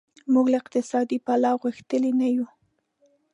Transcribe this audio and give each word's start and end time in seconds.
موږ 0.33 0.45
له 0.51 0.57
اقتصادي 0.61 1.17
پلوه 1.25 1.59
غښتلي 1.63 2.11
نه 2.19 2.27
یو. 2.35 2.47